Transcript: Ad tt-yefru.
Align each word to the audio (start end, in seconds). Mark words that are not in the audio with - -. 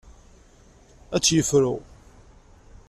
Ad 1.15 1.21
tt-yefru. 1.21 1.73